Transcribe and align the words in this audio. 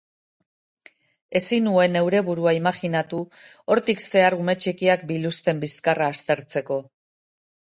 Ezin 1.39 1.67
nuen 1.69 1.93
neure 1.95 2.21
burua 2.29 2.53
imajinatu 2.59 3.19
hortik 3.75 4.01
zehar 4.07 4.39
ume 4.39 4.57
txikiak 4.65 5.05
biluzten 5.13 5.63
bizkarra 5.67 6.09
aztertzeko. 6.17 6.81